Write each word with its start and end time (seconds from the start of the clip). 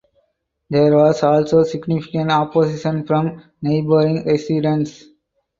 There 0.71 0.95
was 0.97 1.21
also 1.21 1.61
significant 1.63 2.31
opposition 2.31 3.05
from 3.05 3.43
neighboring 3.61 4.25
residents. 4.25 5.05